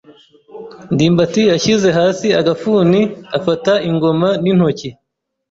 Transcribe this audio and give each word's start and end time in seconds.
ndimbati 0.93 1.41
yashyize 1.51 1.87
hasi 1.97 2.27
agafuni 2.41 3.01
afata 3.37 3.73
ingoma 3.89 4.27
n'intoki. 4.41 4.89